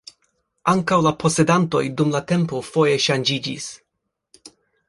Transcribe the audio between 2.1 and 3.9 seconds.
la tempo foje ŝanĝiĝis.